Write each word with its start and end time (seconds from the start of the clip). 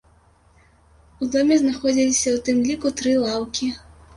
У 1.25 1.27
доме 1.35 1.55
знаходзіліся 1.63 2.29
ў 2.35 2.37
тым 2.49 2.67
ліку 2.71 2.87
тры 3.03 3.15
лаўкі. 3.27 3.71